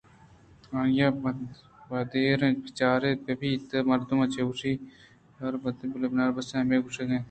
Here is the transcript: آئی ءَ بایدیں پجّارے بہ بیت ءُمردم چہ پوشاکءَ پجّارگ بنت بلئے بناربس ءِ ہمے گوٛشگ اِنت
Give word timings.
آئی 0.77 1.01
ءَ 1.05 1.19
بایدیں 1.89 2.35
پجّارے 2.63 3.11
بہ 3.23 3.33
بیت 3.39 3.69
ءُمردم 3.77 4.19
چہ 4.33 4.41
پوشاکءَ 4.47 4.83
پجّارگ 5.33 5.59
بنت 5.63 5.79
بلئے 5.91 6.09
بناربس 6.11 6.47
ءِ 6.53 6.59
ہمے 6.61 6.77
گوٛشگ 6.83 7.01
اِنت 7.09 7.19